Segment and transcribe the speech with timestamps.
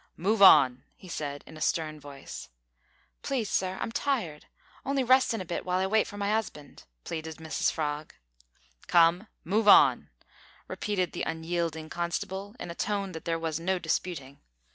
[0.17, 2.49] "Move on," he said in a stern voice.
[3.21, 4.47] "Please, sir, I'm tired.
[4.83, 8.11] On'y restin' a bit while I wait for my 'usband," pleaded Mrs Frog.
[8.87, 10.09] "Come, move on,"
[10.67, 14.39] repeated the unyielding constable in a tone that there was no disputing.